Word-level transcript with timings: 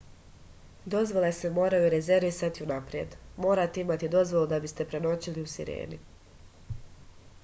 dozvole 0.93 1.29
se 1.39 1.49
moraju 1.57 1.89
rezervisati 1.93 2.63
unapred 2.65 3.13
morate 3.45 3.83
imati 3.87 4.09
dozvolu 4.15 4.49
da 4.55 4.59
biste 4.65 4.87
prenoćili 4.95 5.45
u 5.49 5.53
sireni 5.55 6.01